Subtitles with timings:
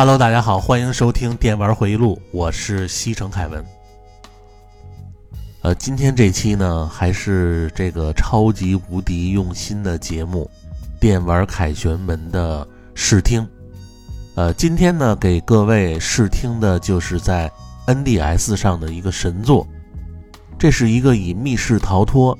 [0.00, 3.62] Hello，大家好，欢迎收听电玩回忆录，我是西城凯文。
[5.60, 10.50] 呃，今天这期呢，还是这个超级无敌用心的节目
[10.98, 13.46] 《电玩凯旋门》的试听。
[14.36, 17.52] 呃，今天呢，给各位试听的就是在
[17.86, 19.66] NDS 上的一个神作，
[20.58, 22.34] 这是一个以密室逃脱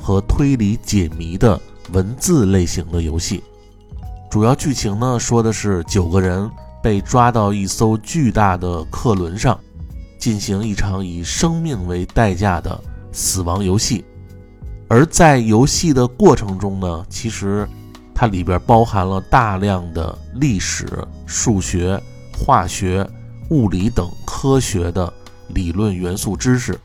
[0.00, 1.60] 和推理解谜的
[1.92, 3.44] 文字类型的游戏。
[4.30, 6.50] 主要剧情呢，说的是九个人
[6.82, 9.58] 被抓到一艘巨大的客轮上，
[10.18, 12.78] 进行一场以生命为代价的
[13.12, 14.04] 死亡游戏。
[14.88, 17.66] 而在游戏的过程中呢，其实
[18.14, 20.86] 它里边包含了大量的历史、
[21.24, 21.98] 数学、
[22.36, 23.08] 化学、
[23.50, 25.10] 物理等科学的
[25.48, 26.78] 理论元素知识，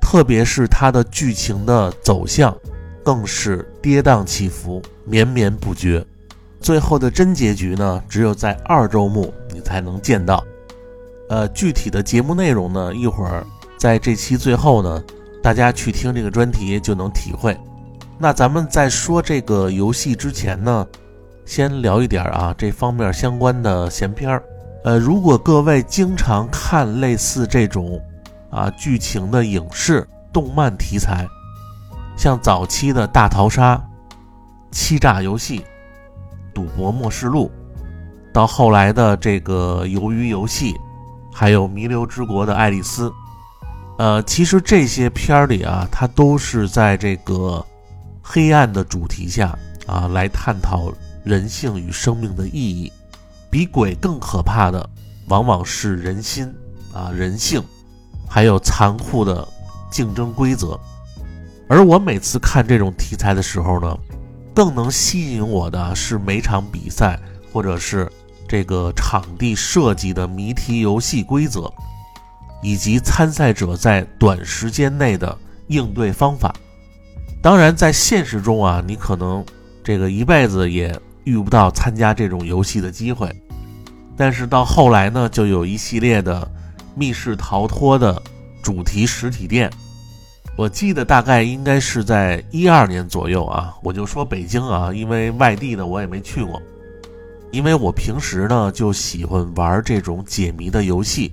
[0.00, 2.56] 特别是它的剧情的走向，
[3.02, 6.06] 更是跌宕起伏、绵绵不绝。
[6.60, 10.44] 最后的真结局呢，只有在二周目你才能见到。
[11.28, 13.44] 呃，具体的节目内容呢，一会儿
[13.78, 15.02] 在这期最后呢，
[15.42, 17.56] 大家去听这个专题就能体会。
[18.18, 20.86] 那咱们在说这个游戏之前呢，
[21.44, 24.42] 先聊一点啊这方面相关的闲篇儿。
[24.84, 28.00] 呃，如果各位经常看类似这种
[28.50, 31.26] 啊剧情的影视、动漫题材，
[32.16, 33.80] 像早期的大逃杀、
[34.70, 35.64] 欺诈游戏。
[36.58, 37.48] 赌博默示录，
[38.32, 40.74] 到后来的这个鱿鱼游戏，
[41.32, 43.12] 还有弥留之国的爱丽丝，
[43.96, 47.64] 呃，其实这些片儿里啊，它都是在这个
[48.20, 50.92] 黑暗的主题下啊，来探讨
[51.22, 52.92] 人性与生命的意义。
[53.48, 54.90] 比鬼更可怕的，
[55.28, 56.52] 往往是人心
[56.92, 57.62] 啊，人性，
[58.28, 59.46] 还有残酷的
[59.92, 60.76] 竞争规则。
[61.68, 63.96] 而我每次看这种题材的时候呢。
[64.58, 67.16] 更能吸引我的是每场比赛，
[67.52, 68.10] 或者是
[68.48, 71.72] 这个场地设计的谜题游戏规则，
[72.60, 76.52] 以及参赛者在短时间内的应对方法。
[77.40, 79.46] 当然，在现实中啊，你可能
[79.84, 80.92] 这个一辈子也
[81.22, 83.32] 遇不到参加这种游戏的机会。
[84.16, 86.50] 但是到后来呢，就有一系列的
[86.96, 88.20] 密室逃脱的
[88.60, 89.70] 主题实体店。
[90.58, 96.60] 我记得大概应该是在一二年左右啊，我就说北京啊，因为外地的我也没去过。
[97.52, 101.32] 因为我平时呢就喜欢玩这种解谜的游戏，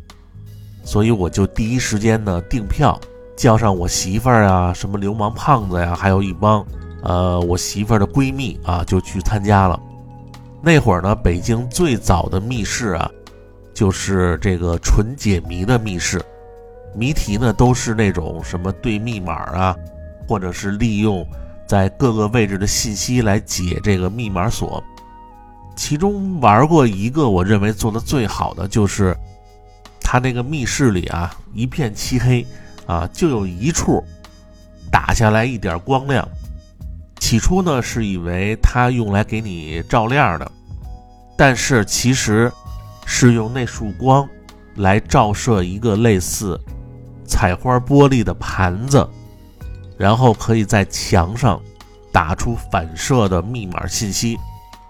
[0.83, 3.01] 所以我就第一时间呢订票，
[3.35, 6.63] 叫上我媳妇儿啊，什么流氓胖子呀，还有一帮
[7.01, 9.81] 呃我媳妇儿的闺蜜啊，就去参加了。
[10.61, 13.09] 那会儿呢，北京最早的密室啊，
[13.73, 16.21] 就是这个纯解谜的密室。
[16.95, 19.75] 谜题呢，都是那种什么对密码啊，
[20.27, 21.27] 或者是利用
[21.67, 24.83] 在各个位置的信息来解这个密码锁。
[25.75, 29.15] 其中玩过一个，我认为做的最好的就是，
[29.99, 32.45] 他那个密室里啊一片漆黑
[32.85, 34.01] 啊，就有一处
[34.89, 36.25] 打下来一点光亮。
[37.19, 40.51] 起初呢是以为它用来给你照亮的，
[41.35, 42.51] 但是其实
[43.05, 44.29] 是用那束光
[44.75, 46.59] 来照射一个类似。
[47.27, 49.07] 彩花玻璃的盘子，
[49.97, 51.59] 然后可以在墙上
[52.11, 54.37] 打出反射的密码信息。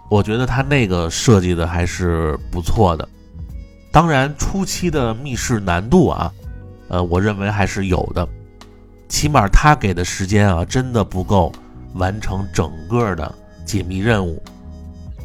[0.09, 3.07] 我觉得他那个设计的还是不错的。
[3.91, 6.31] 当然，初期的密室难度啊，
[6.89, 8.27] 呃，我认为还是有的。
[9.07, 11.51] 起码他给的时间啊，真的不够
[11.93, 13.33] 完成整个的
[13.65, 14.41] 解密任务。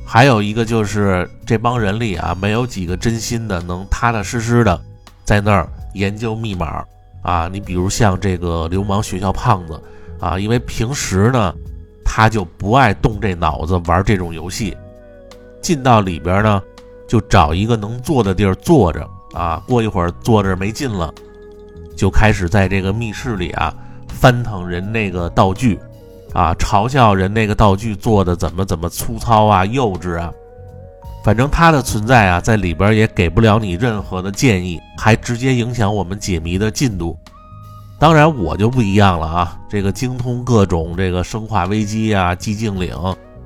[0.06, 4.80] 还有一个就是这帮人里啊，没有几个真心的能踏踏实实的
[5.24, 6.84] 在那儿研究密码。
[7.22, 9.80] 啊，你比如像这个流氓学校胖子
[10.18, 11.54] 啊，因为平时呢，
[12.04, 14.76] 他就不爱动这脑子玩这种游戏，
[15.60, 16.62] 进到里边呢，
[17.06, 21.12] 就找一个能坐的地儿坐着啊，过一会儿坐着没劲了，
[21.96, 23.74] 就开始在这个密室里啊
[24.08, 25.78] 翻腾人那个道具，
[26.32, 30.32] 啊，嘲笑人那个道具做的怎么怎么粗糙啊、幼稚啊。
[31.22, 37.18] 反正他的存在啊，在里边也给不了你任何的建议，还直接影响我们解谜的进度。
[37.98, 42.96] 当然我就不一样了啊，这个精通各种这个生化危机啊、寂静岭、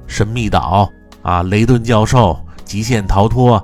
[0.07, 0.89] 神秘岛
[1.23, 3.61] 啊、雷顿教授、极限逃脱，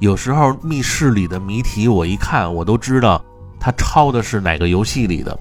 [0.00, 3.24] 有时候密室里的谜题我一看我都知道
[3.58, 5.38] 他抄的是哪个游戏里的。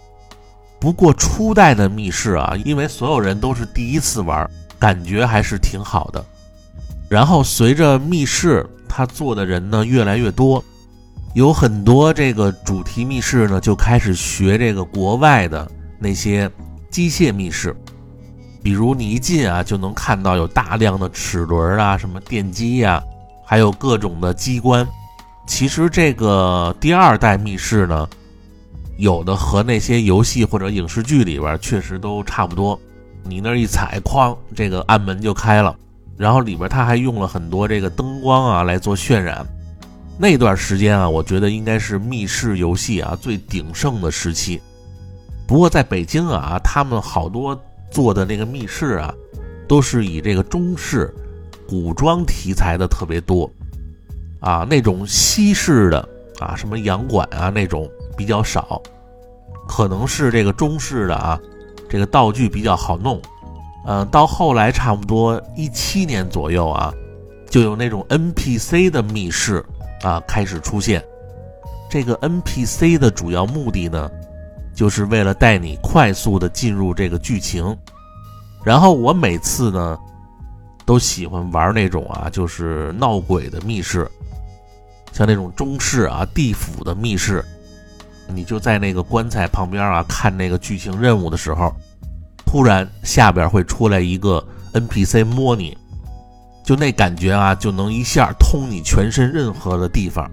[0.79, 6.23] 不过初代的密室啊，因为所有人都是第一次玩，感觉还是挺好的。
[7.15, 10.61] 然后随着密室他做的人呢越来越多，
[11.33, 15.65] 有很多这个主题密室呢就开始学这个国外的
[15.97, 16.51] 那些
[16.89, 17.73] 机械密室，
[18.61, 23.01] 比如你一进啊就能看到有大量的齿轮啊、什么电机呀、
[23.45, 24.85] 还有各种的机关。
[25.47, 28.05] 其实这个第二代密室呢，
[28.97, 32.77] 有的和那些游戏或者影视剧里边确实都差不多。
[33.23, 35.73] 你那一踩，哐，这个暗门就开了。
[36.17, 39.45] 然后里边它还用了很多这个灯光啊来做渲染。
[40.17, 44.61] 那段时间啊，我觉得应该是密室游戏啊最鼎盛的时期。
[45.45, 47.59] 不过在北京啊，他们好多
[47.91, 49.13] 做的那个密室啊，
[49.67, 51.13] 都是以这个中式、
[51.67, 53.51] 古装题材的特别多。
[54.39, 56.09] 啊，那种西式的
[56.39, 58.81] 啊，什么洋馆啊那种比较少，
[59.67, 61.39] 可能是这个中式的啊，
[61.89, 63.21] 这个道具比较好弄。
[63.87, 66.93] 嗯，到后来差不多一七年左右啊，
[67.49, 69.63] 就有那种 NPC 的密室
[70.01, 71.03] 啊开始出现。
[71.89, 74.09] 这个 NPC 的主要目的呢，
[74.73, 77.77] 就是为了带你快速的进入这个剧情。
[78.63, 79.97] 然后我每次呢，
[80.85, 84.09] 都喜欢玩那种啊，就是闹鬼的密室。
[85.13, 87.45] 像那种中式啊地府的密室，
[88.27, 91.71] 你就在那个棺材旁边啊看那个剧情任务的时候，
[92.45, 95.77] 突然下边会出来一个 NPC 摸你，
[96.63, 100.29] 就那感觉啊就能一下通你全身任何的地方，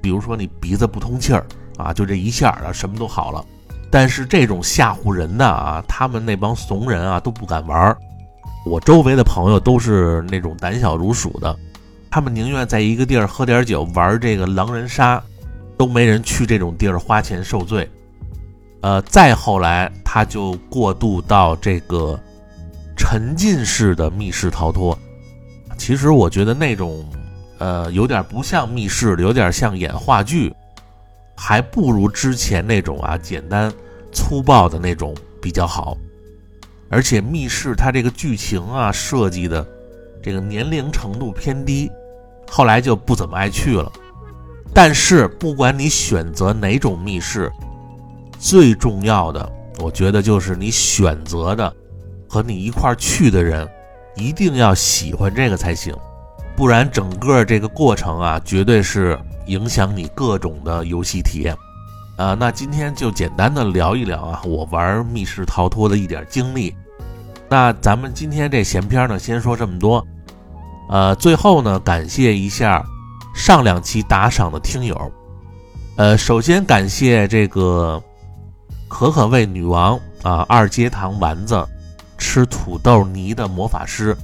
[0.00, 1.44] 比如说你鼻子不通气儿
[1.76, 3.44] 啊，就这一下啊什么都好了。
[3.90, 7.96] 但是这种吓唬人的啊，他们那帮怂人啊都不敢玩，
[8.64, 11.54] 我周围的朋友都是那种胆小如鼠的。
[12.10, 15.22] 他们宁愿在一个地儿喝点酒，玩这个狼人杀，
[15.76, 17.88] 都没人去这种地儿花钱受罪。
[18.82, 22.18] 呃，再后来他就过渡到这个
[22.96, 24.96] 沉浸式的密室逃脱。
[25.78, 27.04] 其实我觉得那种，
[27.58, 30.54] 呃，有点不像密室，有点像演话剧，
[31.36, 33.72] 还不如之前那种啊简单
[34.12, 35.96] 粗暴的那种比较好。
[36.88, 39.66] 而且密室它这个剧情啊设计的
[40.22, 41.90] 这个年龄程度偏低。
[42.50, 43.90] 后来就不怎么爱去了，
[44.74, 47.50] 但是不管你选择哪种密室，
[48.42, 51.72] 最重要的，我觉得就是你选择的
[52.28, 53.66] 和你一块去的人，
[54.16, 55.94] 一定要喜欢这个才行，
[56.56, 59.16] 不然整个这个过程啊，绝对是
[59.46, 61.56] 影响你各种的游戏体验。
[62.16, 66.74] 啊，那今天就简单的聊一聊啊，我玩密室逃脱的一点经历。
[67.48, 70.04] 那咱们今天这闲篇呢，先说这么多。
[70.88, 72.84] 呃，最后呢，感谢一下
[73.36, 75.12] 上两期打赏的听友。
[75.96, 78.02] 呃，首先感谢这个
[78.92, 81.66] 可可味女王啊，二阶堂丸子
[82.18, 84.14] 吃土豆泥的魔法师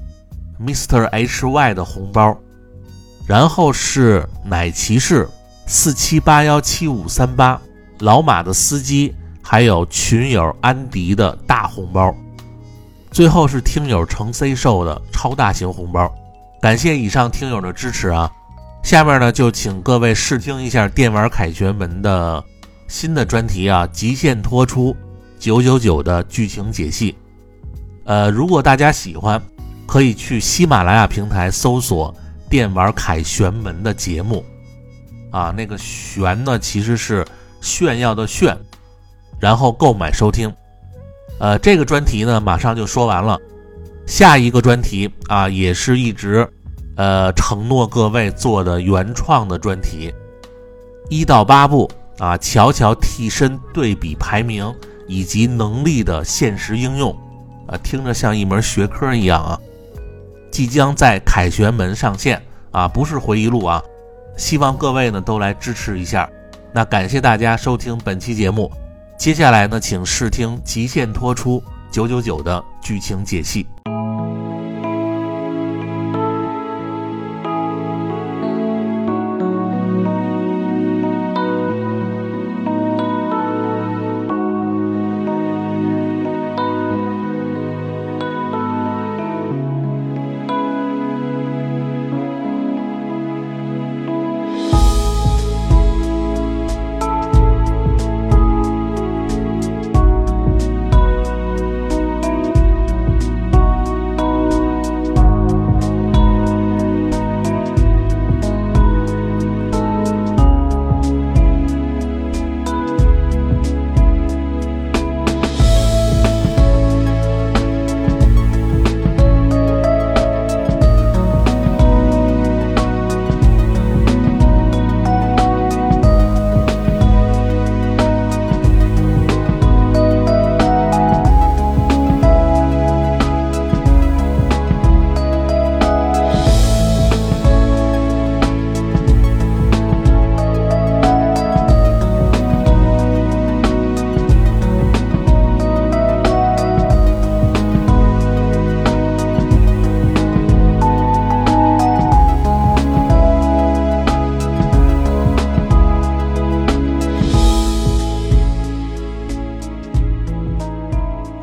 [0.61, 2.37] ，Mr H Y 的红包。
[3.27, 5.27] 然后是奶骑士
[5.67, 7.59] 四七八幺七五三八
[8.01, 12.15] 老马的司机，还有群友安迪的大红包。
[13.11, 16.15] 最后是听友程 C 寿的超大型红包。
[16.61, 18.31] 感谢以上听友的支持啊！
[18.83, 22.45] 下面呢就请各位试听一下电玩凯旋门的
[22.89, 24.97] 新的专题啊，极限拖出
[25.39, 27.15] 九九九的剧情解析。
[28.05, 29.41] 呃，如果大家喜欢，
[29.87, 32.15] 可以去喜马拉雅平台搜索
[32.49, 34.43] “电玩凯旋门”的节目
[35.31, 37.25] 啊，那个“旋”呢其实是
[37.61, 38.57] 炫耀的“炫”，
[39.39, 40.53] 然后购买收听。
[41.39, 43.39] 呃，这个专题呢马上就说完了。
[44.07, 46.49] 下一个专题啊，也是一直，
[46.97, 50.11] 呃，承诺各位做的原创的专题，
[51.11, 54.75] 一到八部啊，瞧瞧替身对比排名
[55.07, 57.17] 以及能力的现实应用，
[57.67, 59.59] 啊，听着像一门学科一样啊，
[60.51, 63.83] 即将在凯旋门上线啊，不是回忆录啊，
[64.37, 66.29] 希望各位呢都来支持一下。
[66.73, 68.71] 那感谢大家收听本期节目，
[69.19, 73.67] 接下来呢，请试听极限拖出九九九的剧情解析。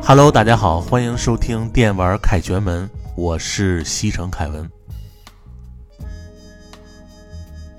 [0.08, 4.70] Hello，大家好，欢迎收听电玩凯旋门，我是西城凯文。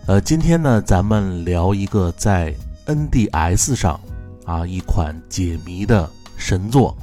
[0.07, 2.53] 呃，今天呢，咱们聊一个在
[2.85, 3.97] NDS 上
[4.43, 6.93] 啊一款解谜的神作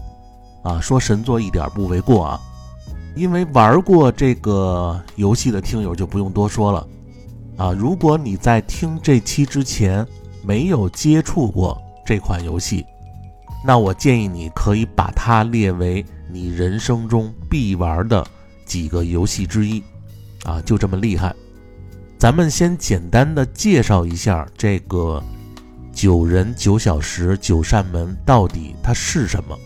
[0.62, 2.40] 啊，说神作一点不为过啊，
[3.16, 6.86] 因为玩过这个游戏的听友就不用多说了
[7.56, 7.72] 啊。
[7.72, 10.06] 如果你在听这期之前
[10.42, 12.84] 没有接触过这款游戏，
[13.66, 18.24] 那我建议你可以把它列为你人生中必玩的
[18.66, 19.82] 几个游戏之一
[20.44, 21.34] 啊，就这么厉害。
[22.18, 25.22] 咱们先简单的介绍一下这个
[25.92, 29.58] 九人九小时九扇门到底它是什么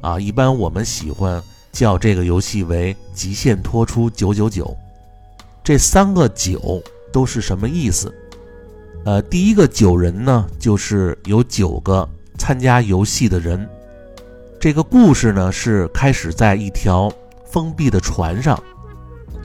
[0.00, 0.18] 啊？
[0.18, 4.76] 一般我们喜欢叫这个游戏为极限脱出九九九。
[5.62, 8.12] 这三个九都是什么意思？
[9.04, 12.08] 呃，第一个九人呢，就是有九个
[12.38, 13.68] 参加游戏的人。
[14.60, 17.10] 这个故事呢，是开始在一条
[17.44, 18.60] 封闭的船上。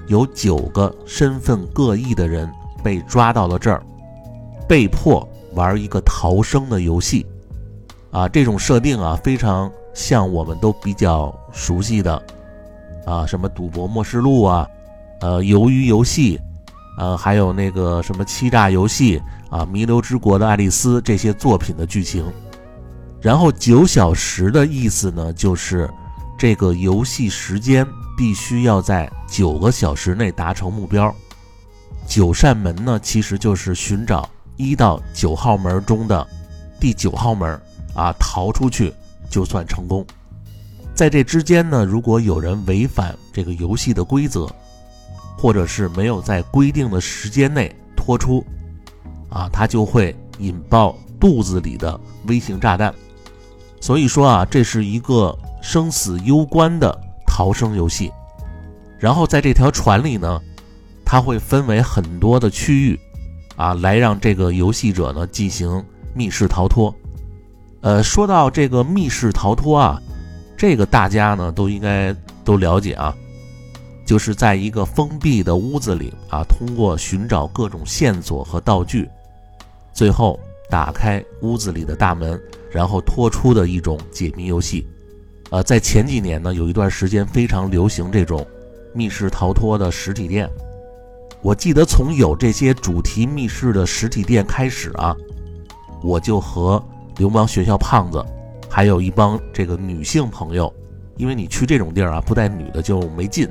[0.07, 2.49] 有九个身份各异的人
[2.81, 3.83] 被抓到了这儿，
[4.67, 7.25] 被迫玩一个逃生的游戏。
[8.11, 12.23] 啊，这种设定啊，非常像我们都比较熟悉的
[13.05, 14.65] 啊，什么《赌博默示录》啊，
[15.19, 16.37] 呃，《鱿鱼游戏》，
[16.97, 22.23] 呃，还有那个什么《欺诈游戏》啊，《弥留之国的爱丽丝》这些作品的剧情。
[23.21, 25.89] 然后九小时的意思呢，就是
[26.37, 27.87] 这个游戏时间。
[28.17, 31.13] 必须要在九个小时内达成目标。
[32.07, 36.27] 九扇门呢，其实就是寻找一到九号门中的
[36.79, 37.61] 第九号门
[37.93, 38.91] 啊，逃出去
[39.29, 40.03] 就算成功。
[40.95, 44.49] 在这之间呢，如果有人违反这个游戏的规则，
[45.37, 48.43] 或者是没有在规定的时间内脱出，
[49.29, 52.91] 啊，他就会引爆肚子里的微型炸弹。
[53.81, 57.03] 所以说啊，这是一个生死攸关的。
[57.29, 58.11] 逃生游戏，
[58.97, 60.41] 然后在这条船里呢，
[61.05, 62.99] 它会分为很多的区域，
[63.55, 66.91] 啊，来让这个游戏者呢进行密室逃脱。
[67.81, 70.01] 呃，说到这个密室逃脱啊，
[70.57, 72.11] 这个大家呢都应该
[72.43, 73.15] 都了解啊，
[74.03, 79.07] 就是在一个封闭的屋子里啊，通过寻找各种线索和道具，
[79.93, 80.39] 最后
[80.71, 84.87] 打开屋子里的大门，然后脱出的一种解谜游戏。
[85.49, 88.45] 呃，在前几年呢，有一段时间非常流行这种
[88.93, 90.49] 密室逃脱的实体店。
[91.41, 95.15] 我记得从有这些主题密室的实体店开始啊，
[96.03, 96.83] 我就和
[97.17, 98.21] 流氓学校胖子，
[98.69, 100.73] 还有一帮这个女性朋友，
[101.15, 103.47] 因为你去这种地儿啊，不带女的就没劲。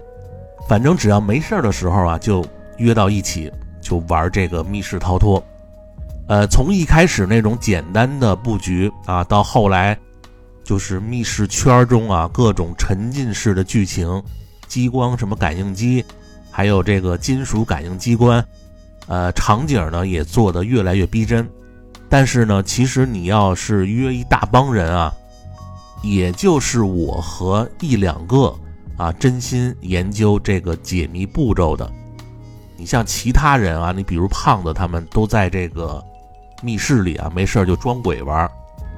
[0.69, 2.45] 反正只要没事儿的时候啊，就
[2.79, 5.43] 约到一起就玩这个密室逃脱。
[6.29, 9.99] 呃，从一开始那种简单的布局啊，到后来。
[10.65, 14.21] 就是密室圈中啊，各种沉浸式的剧情，
[14.67, 16.05] 激光什么感应机，
[16.51, 18.45] 还有这个金属感应机关，
[19.07, 21.49] 呃，场景呢也做得越来越逼真。
[22.09, 25.15] 但是呢，其实你要是约一大帮人啊，
[26.03, 28.53] 也就是我和一两个
[28.97, 31.89] 啊，真心研究这个解谜步骤的。
[32.77, 36.05] 你像其他人啊，你比如胖子他们都在这个
[36.63, 38.51] 密室里啊，没事就装鬼玩。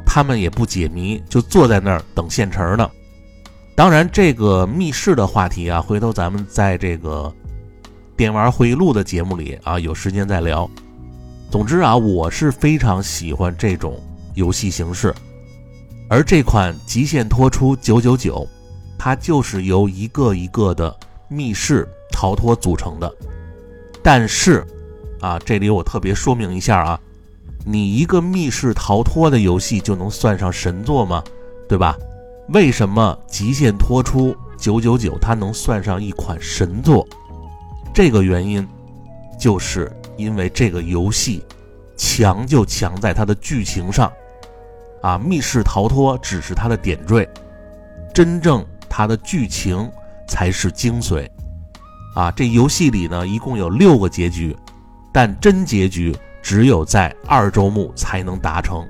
[0.07, 2.91] 他们也不解谜，就坐在那儿等现成的。
[3.75, 7.33] 当然，这个密室的话题啊，回头咱们在这个
[8.17, 10.69] 电玩回忆录的节目里啊，有时间再聊。
[11.51, 14.01] 总之啊，我是非常喜欢这种
[14.35, 15.15] 游戏形式，
[16.09, 18.37] 而这款《极限脱出九九九》，
[18.99, 20.95] 它就是由一个一个的
[21.29, 23.15] 密室逃脱组成的。
[24.03, 24.67] 但是
[25.21, 27.01] 啊，这里我特别说明一下啊。
[27.71, 31.23] 你一个密室逃脱的游戏就能算上神作吗？
[31.69, 31.95] 对吧？
[32.49, 37.07] 为什么《极限脱出九九九》它能算上一款神作？
[37.93, 38.67] 这个原因，
[39.39, 41.45] 就是因为这个游戏
[41.95, 44.11] 强就强在它的剧情上，
[45.03, 47.29] 啊，密室逃脱只是它的点缀，
[48.15, 49.87] 真正它的剧情
[50.27, 51.29] 才是精髓。
[52.15, 54.57] 啊，这游戏里呢一共有六个结局，
[55.13, 56.17] 但真结局。
[56.49, 58.83] 只有在二周目才能达成，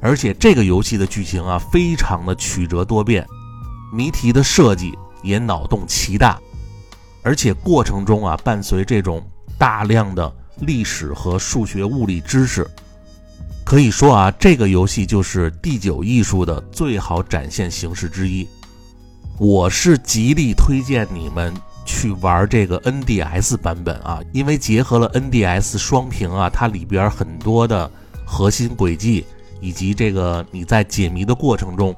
[0.00, 3.26] 而且这个游戏的剧情啊，非常的曲折多变，
[3.92, 6.38] 谜题的设计也脑洞奇大，
[7.24, 9.20] 而且过程中啊，伴随这种
[9.58, 12.64] 大量的历史和数学物理知识，
[13.64, 18.46] 可以说啊，这个游戏就是第九艺术的最好展现形式之一。
[19.40, 21.52] 我是极力推荐你们。
[21.84, 27.90] 去玩这个 NDS 版本啊，因为结合了 NDS 双屏啊，它里边很多的
[28.24, 29.24] 核心轨迹，
[29.60, 31.94] 以及这个你在解谜的过程中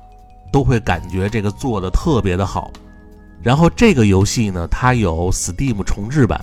[0.52, 2.70] 都会感觉这个做的特别的好。
[3.42, 6.40] 然后这个游戏呢，它有 Steam 重置版，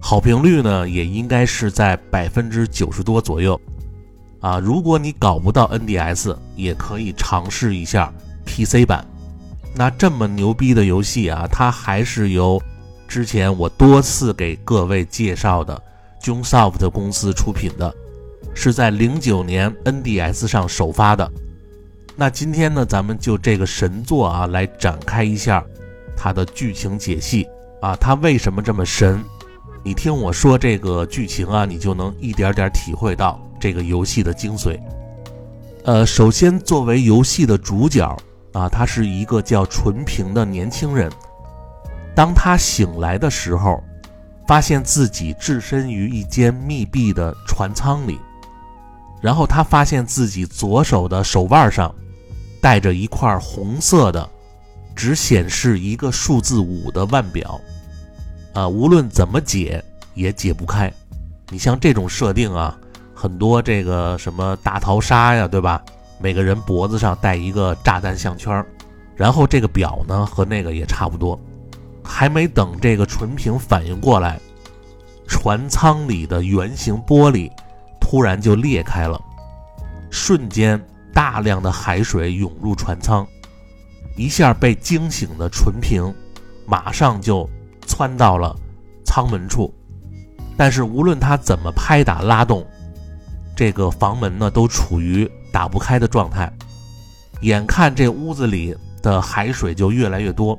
[0.00, 3.58] 好评率呢也应该是在百分之九十多左右。
[4.40, 8.12] 啊，如果你搞不到 NDS，也可以尝试一下
[8.44, 9.02] PC 版。
[9.74, 12.62] 那这么牛逼的游戏啊，它还是由
[13.06, 15.80] 之前我多次给各位介绍的
[16.22, 17.94] Junsoft 公司出品的，
[18.54, 21.30] 是在零九年 NDS 上首发的。
[22.16, 25.64] 那今天呢，咱们就这个神作啊，来展开一下
[26.16, 27.46] 它的剧情解析
[27.80, 29.22] 啊，它为什么这么神？
[29.82, 34.80] 你听我说这个剧情啊，你就能一点点体会到这个游戏的精髓。
[35.84, 38.16] 呃，首先作为游戏的主角
[38.52, 41.10] 啊，他是一个叫纯平的年轻人。
[42.14, 43.82] 当他醒来的时候，
[44.46, 48.18] 发现自己置身于一间密闭的船舱里，
[49.20, 51.94] 然后他发现自己左手的手腕上。
[52.62, 54.26] 带着一块红色的，
[54.96, 57.60] 只显示一个数字五的腕表，
[58.54, 60.90] 啊，无论怎么解也解不开。
[61.50, 62.74] 你像这种设定啊，
[63.14, 65.84] 很多这个什么大逃杀呀，对吧？
[66.18, 68.64] 每个人脖子上带一个炸弹项圈，
[69.14, 71.38] 然后这个表呢和那个也差不多。
[72.04, 74.38] 还没等这个纯平反应过来，
[75.26, 77.50] 船舱里的圆形玻璃
[78.00, 79.20] 突然就裂开了，
[80.10, 80.80] 瞬间。
[81.14, 83.24] 大量的海水涌入船舱，
[84.16, 86.12] 一下被惊醒的纯平，
[86.66, 87.48] 马上就
[87.86, 88.52] 窜到了
[89.04, 89.72] 舱门处。
[90.56, 92.66] 但是无论他怎么拍打拉动，
[93.54, 96.52] 这个房门呢都处于打不开的状态。
[97.42, 100.58] 眼看这屋子里的海水就越来越多，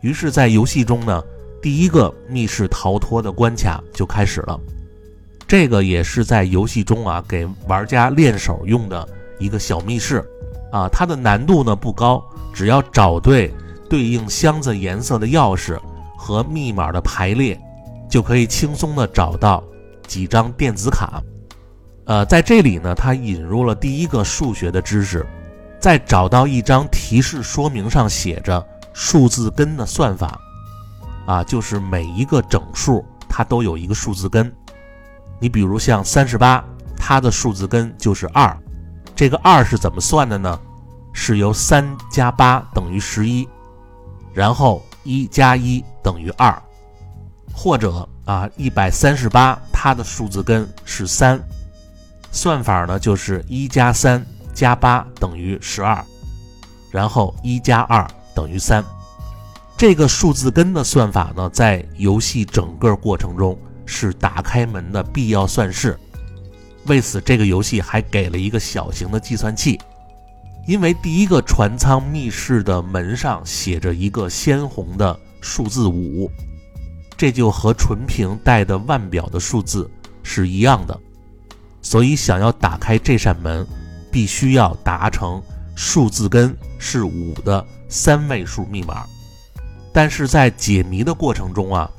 [0.00, 1.22] 于是，在游戏中呢，
[1.62, 4.58] 第一个密室逃脱的关卡就开始了。
[5.46, 9.08] 这个也是在游戏中啊给玩家练手用的。
[9.38, 10.22] 一个小密室，
[10.70, 13.50] 啊，它的难度呢不高，只要找对
[13.88, 15.80] 对应箱子颜色的钥匙
[16.14, 17.58] 和密码的排列，
[18.06, 19.64] 就可以轻松的找到
[20.06, 21.22] 几张电子卡。
[22.04, 25.24] 呃，在这里呢，它引入了第一个数学的知识，
[25.80, 30.38] 在找到一张提示说明上写着数字根的算法，
[31.26, 34.52] 啊，就是每一个整数它都有一个数字根。
[35.38, 36.64] 你比如像三十八，
[36.96, 38.56] 它的数字根就是二。
[39.16, 40.58] 这个二是怎么算的呢？
[41.12, 43.46] 是由三加八等于十一，
[44.32, 46.62] 然后一加一等于二，
[47.52, 51.40] 或者啊一百三十八，它的数字根是三，
[52.30, 54.24] 算法呢就是一加三
[54.54, 56.02] 加八等于十二，
[56.90, 58.06] 然后一加二
[58.40, 58.82] 等于三。
[59.76, 65.98] 这个数字根的算法呢，在游戏整个过程中是打开门的必要算式。
[66.86, 69.78] 为此，这个游戏还给了一个小型的计算器，
[70.66, 76.30] 因为第一个船舱密室的门上写着一个鲜红的数字五，
[77.18, 79.90] 这就和纯平带的腕表的数字
[80.22, 80.98] 是一样的，
[81.82, 83.66] 所以想要打开这扇门，
[84.10, 85.42] 必须要达成
[85.82, 89.06] 数字根是五的三位数密码。
[89.94, 91.90] 但是在解谜的过程中啊。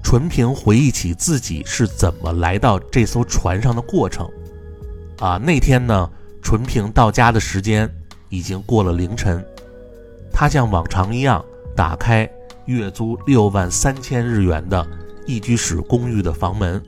[0.00, 4.26] 纯平回忆起自己是怎么来到这艘船上的过程，
[5.18, 6.08] 啊，那天呢，
[6.40, 7.92] 纯平到家的时间
[8.28, 9.44] 已经过了凌晨，
[10.32, 11.44] 他像往常一样
[11.76, 12.30] 打开
[12.66, 14.86] 月租六万三千日元的
[15.26, 16.80] 一居室公寓的房门，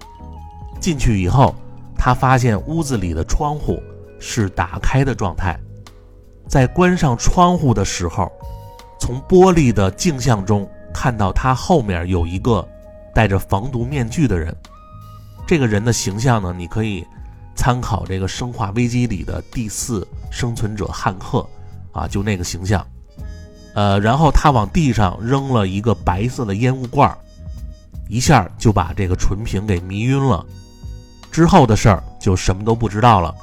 [0.81, 1.55] 进去以后，
[1.99, 3.83] 他发现屋子里的窗户
[4.19, 5.61] 是打开的状态，
[6.51, 8.31] 在关上窗户的时候，
[8.99, 12.67] 从玻璃的镜像中看到他后面有一个。
[13.13, 14.55] 戴着防毒面具的人，
[15.45, 16.55] 这个人的形象呢？
[16.57, 17.05] 你可以
[17.57, 21.45] 参考这个《生化危机》里的第四生存者汉克
[21.91, 22.87] 啊，就那个形象。
[23.75, 27.13] 呃，然后他往地上扔了一个白色的烟雾罐，
[28.09, 30.47] 一下就把这个纯平给迷晕了。
[31.33, 33.35] 之后的事儿就什么都不知道了。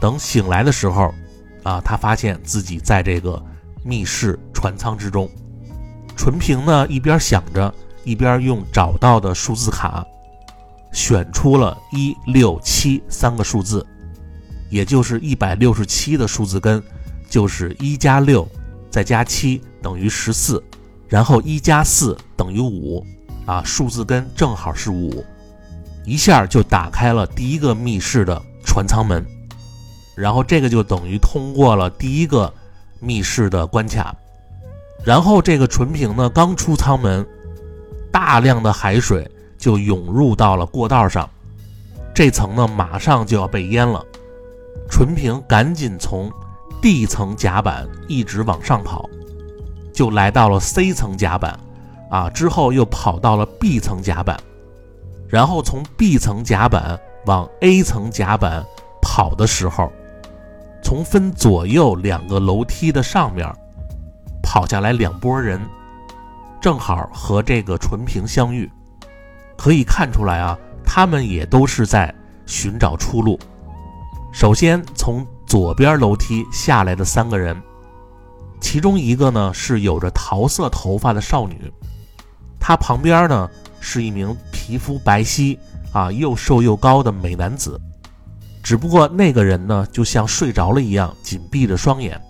[0.00, 1.12] 等醒来的时候，
[1.62, 3.42] 啊，他发现自己在这个
[3.84, 5.28] 密室船舱之中。
[6.16, 7.74] 纯平呢，一边想着。
[8.04, 10.06] 一边用找到的数字卡
[10.94, 13.86] 选出了一六七三个数字，
[14.70, 16.82] 也就是一百六十七的数字根，
[17.28, 18.48] 就是一加六
[18.88, 20.62] 再加七等于十四，
[21.06, 23.04] 然后一加四等于五，
[23.44, 25.22] 啊，数字根正好是五，
[26.06, 29.22] 一下就打开了第一个密室的船舱门，
[30.18, 32.52] 然后这个就等于通过了第一个
[32.98, 34.14] 密室的关卡，
[35.04, 37.24] 然后这个纯平呢刚出舱门。
[38.10, 41.28] 大量的海水就涌入到了过道上，
[42.14, 44.02] 这层呢马上就要被淹了。
[44.90, 46.32] 纯平赶紧从
[46.80, 49.08] D 层甲板一直往上跑，
[49.92, 51.60] 就来到了 C 层甲板，
[52.10, 54.40] 啊，之后又跑到了 B 层甲板，
[55.28, 58.64] 然后从 B 层甲板往 A 层甲板
[59.02, 59.92] 跑的时候，
[60.82, 63.46] 从分左右两个楼梯的上面
[64.42, 65.60] 跑下来两拨人，
[66.60, 68.70] 正好和这个纯平相遇，
[69.56, 72.14] 可以看出来啊，他们也都是在
[72.46, 73.38] 寻找出路。
[74.32, 77.60] 首先从左边楼梯下来的三个人，
[78.60, 81.72] 其中一个呢是有着桃色头发的少女，
[82.58, 85.58] 她旁边呢是一名皮肤白皙
[85.92, 87.80] 啊又瘦又高的美男子，
[88.68, 92.20] 只不过那个人呢就像睡着了一样，紧闭着双眼，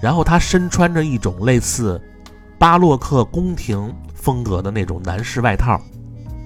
[0.00, 2.00] 然后他身穿着一种类似
[2.60, 5.76] 巴洛克宫廷风格的那种男士外套，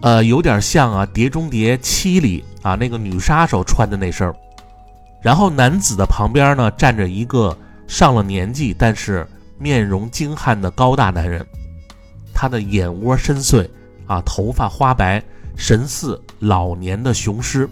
[0.00, 4.34] 呃，有点像啊《碟中谍七》里啊那个女杀手穿的那身。
[5.20, 7.54] 然后男子的旁边呢站着一个
[7.86, 11.46] 上了年纪但是面容精悍的高大男人，
[12.32, 13.68] 他的眼窝深邃，
[14.06, 15.22] 啊，头发花白，
[15.54, 17.68] 神似老年的雄狮，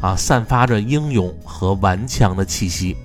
[0.00, 2.96] 啊，散发着英勇和顽强的气息。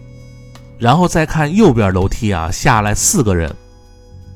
[0.80, 3.54] 然后再看右边楼梯啊，下来四个人，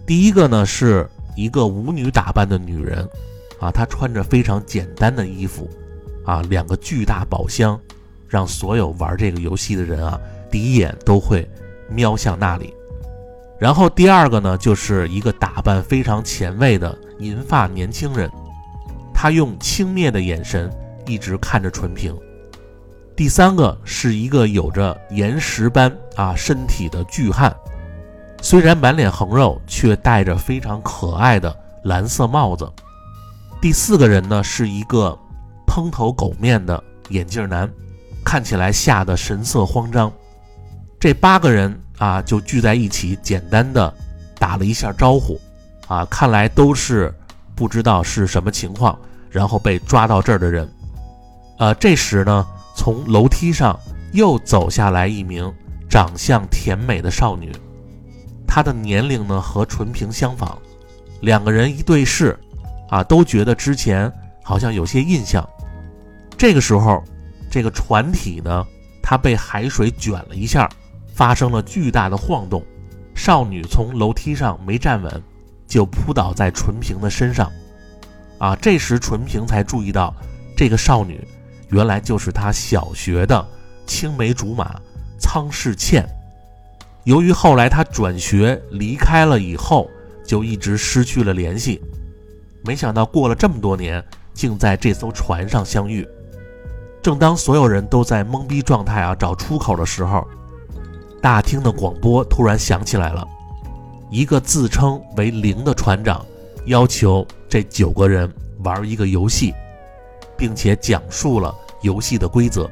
[0.06, 3.08] 第一个呢是一个舞女打扮的女人，
[3.60, 5.70] 啊，她穿着非常简单的衣服，
[6.26, 7.80] 啊，两个巨大宝箱。
[8.30, 10.20] 让所有玩这个游戏的人啊，
[10.52, 11.50] 第一眼都会
[11.90, 12.74] 瞄向那里。
[13.58, 18.30] 然后第二个呢，就是一个打扮非常前卫的银发年轻人，
[19.14, 20.70] 他用轻蔑的眼神
[21.06, 22.14] 一直看着纯平。
[23.18, 27.54] 第三个是一个有着岩石般啊身体的巨汉，
[28.44, 31.54] 虽然满脸横肉，却戴着非常可爱的
[31.84, 32.72] 蓝色帽子。
[33.60, 35.18] 第四个人呢，是一个
[35.66, 37.68] 蓬头狗面的眼镜男。
[38.24, 40.12] 看起来吓得神色慌张，
[41.00, 43.92] 这八个人啊就聚在一起，简单的
[44.38, 45.40] 打了一下招呼，
[45.88, 47.12] 啊，看来都是
[47.56, 49.00] 不知道是什么情况，
[49.32, 50.70] 然后被抓到这儿的人。
[51.58, 52.46] 呃，这时呢，
[52.78, 53.78] 从楼梯上
[54.14, 55.52] 又走下来一名
[55.90, 57.52] 长相甜美的少女，
[58.48, 60.56] 她的年龄呢和纯平相仿，
[61.22, 62.40] 两个人一对视，
[62.88, 64.10] 啊，都觉得之前
[64.44, 65.46] 好像有些印象。
[66.38, 67.04] 这个时候。
[67.50, 68.68] 这个船体呢，
[69.02, 70.70] 它被海水卷了一下，
[71.14, 72.62] 发生了巨大的晃动。
[73.16, 75.24] 少女从楼梯上没站稳，
[75.66, 77.50] 就扑倒在纯平的身上。
[78.38, 80.14] 啊，这时纯平才注意到，
[80.58, 81.26] 这个少女
[81.70, 83.46] 原来就是他小学的
[83.86, 84.80] 青梅竹马
[85.20, 86.08] 苍世倩。
[87.04, 89.90] 由于后来他转学离开了以后，
[90.26, 91.82] 就一直失去了联系。
[92.64, 94.04] 没想到过了这么多年，
[94.34, 96.08] 竟在这艘船上相遇。
[97.02, 100.28] 正当所有人都在懵逼状态啊找出口的时候，
[101.22, 103.26] 大厅的广播突然响起来了。
[104.10, 106.26] 一个自称为零的船长
[106.66, 108.30] 要求这九个人
[108.64, 109.54] 玩一个游戏，
[110.38, 112.70] 并且讲述了游戏的规则。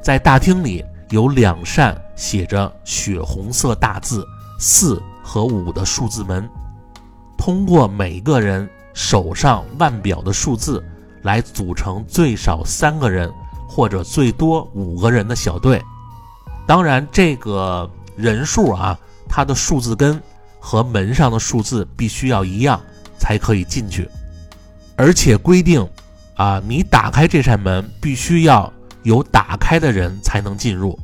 [0.00, 4.24] 在大厅里有两扇写着血红色大字
[4.58, 6.48] 四和五的数字门，
[7.36, 10.82] 通过每个人手上腕表的数字
[11.22, 13.30] 来组成最少三个人。
[13.68, 15.82] 或者最多五个人的小队，
[16.68, 18.96] 当然这个人数啊，
[19.28, 20.22] 它的数字根
[20.60, 22.80] 和门上的数字必须要一样
[23.18, 24.08] 才可以进去，
[24.94, 25.86] 而且规定
[26.36, 28.72] 啊，你打开这扇门必须要
[29.02, 30.98] 有打开的人才能进入，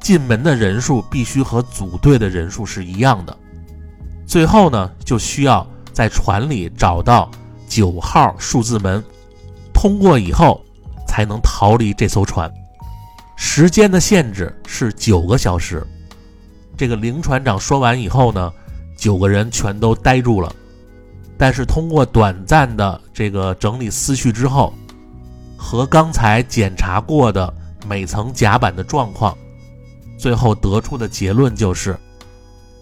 [0.00, 3.36] 进门的人数必须和组队的人数是一样的。
[4.26, 7.30] 最后呢，就需要在船里找到
[7.68, 9.04] 九号数字门，
[9.72, 10.60] 通过以后。
[11.06, 12.52] 才能逃离这艘船，
[13.36, 15.86] 时间的限制是九个小时。
[16.76, 18.52] 这个林船长说完以后呢，
[18.98, 20.52] 九个人全都呆住了。
[21.36, 24.72] 但是通过短暂的这个整理思绪之后，
[25.56, 27.52] 和刚才检查过的
[27.86, 29.36] 每层甲板的状况，
[30.18, 31.98] 最后得出的结论就是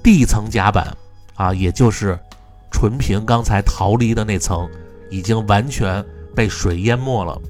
[0.02, 0.96] ，D 层甲板
[1.34, 2.18] 啊，也就是
[2.70, 4.68] 纯平刚才逃离的那层，
[5.10, 7.40] 已经完全被水淹没了。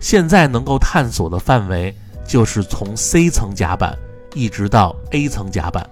[0.00, 1.94] 现在能够探索的范围
[2.26, 3.98] 就是从 C 层甲板
[4.34, 5.88] 一直到 A 层甲板，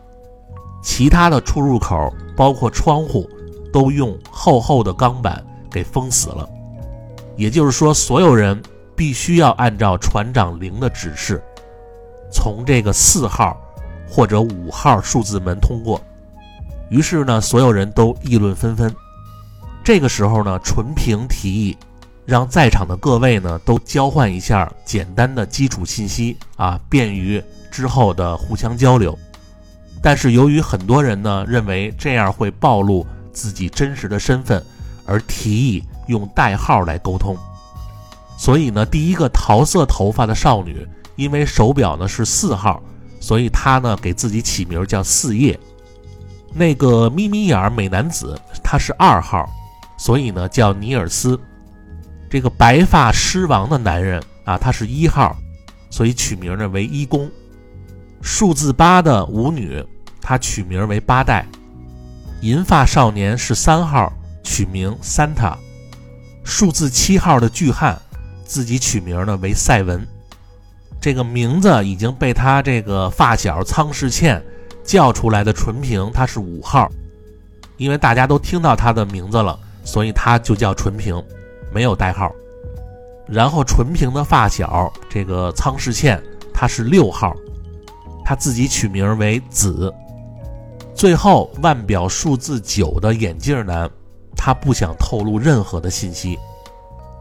[0.82, 3.28] 其他的出入口包括窗户
[3.76, 6.48] 都用厚厚的钢板给封死了。
[7.36, 8.58] 也就是说，所有人
[8.96, 11.42] 必须要按照船长零的指示，
[12.32, 13.54] 从这个四号
[14.08, 16.00] 或者五号数字门通过。
[16.88, 18.90] 于是呢，所有人都议论纷纷。
[19.84, 21.76] 这个时候呢，纯平提议。
[22.24, 29.16] 让在场的各位呢都交换一下简单的基础信息啊，便于之后的互相交流。
[30.02, 34.64] 但是由于很多人呢认为这样会暴露自己真实的身份，
[35.04, 37.36] 而提议用代号来沟通。
[38.38, 42.82] 所以呢，第一个桃色头发的少女，因为手表呢是四号，
[43.20, 45.58] 所以她呢给自己起名叫四叶。
[46.54, 49.46] 那个眯眯眼美男子，他是二号，
[49.98, 51.38] 所以呢叫尼尔斯。
[52.30, 55.36] 这个白发狮王的男人啊，他是一号，
[55.90, 57.30] 所以取名呢为一公。
[58.22, 59.84] 数字八的舞女，
[60.20, 61.46] 她取名为八代。
[62.40, 65.56] 银发少年是三号，取名 Santa。
[66.44, 68.00] 数字七号的巨汉。
[68.48, 70.06] 自己取名呢为赛文，
[71.00, 74.40] 这个名字已经被他这个发小苍世倩
[74.84, 76.88] 叫出来的纯平，他是五号，
[77.76, 81.20] 因为大家都听到他的名字了，所以他就叫纯平，
[81.74, 82.30] 没有代号。
[83.26, 86.22] 然后纯平的发小这个苍世倩，
[86.54, 87.34] 他是六号，
[88.24, 89.92] 他自己取名为子。
[90.96, 93.88] 最后腕表数字九的眼镜男，
[94.34, 96.36] 他不想透露任何的信息。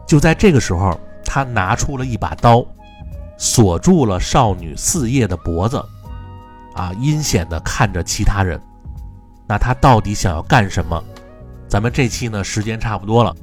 [0.08, 0.98] 就在这个时候。
[1.28, 2.64] 他拿出了一把刀，
[3.36, 5.84] 锁住了少女四叶的脖子，
[6.72, 8.58] 啊，阴险地看着其他人。
[9.46, 11.02] 那他到底想要干什么？
[11.68, 13.34] 咱们这期呢，时间差不多了，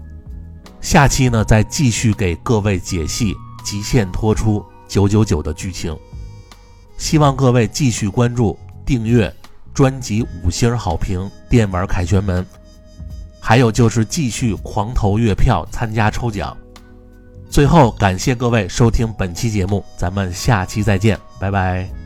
[0.81, 5.95] 下期呢再继续给各位解析极限拖出九九九的剧情。
[6.97, 9.31] 希望各位继续关注、订阅
[9.73, 12.45] 专辑，五星好评，电玩凯旋门。
[13.39, 16.55] 还有就是继续狂投月票参加抽奖。
[17.49, 22.02] 最后，感谢各位收听本期节目，咱们下期再见，拜拜。